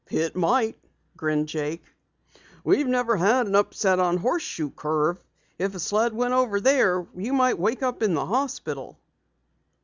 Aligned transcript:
"It 0.09 0.35
might," 0.35 0.79
grinned 1.15 1.47
Jake. 1.47 1.83
"We've 2.63 2.87
never 2.87 3.17
had 3.17 3.45
an 3.45 3.55
upset 3.55 3.99
on 3.99 4.17
Horseshoe 4.17 4.71
Curve. 4.71 5.23
If 5.59 5.75
a 5.75 5.79
sled 5.79 6.15
went 6.15 6.33
over 6.33 6.59
there, 6.59 7.05
you 7.15 7.33
might 7.33 7.59
wake 7.59 7.83
up 7.83 8.01
in 8.01 8.15
the 8.15 8.25
hospital." 8.25 8.97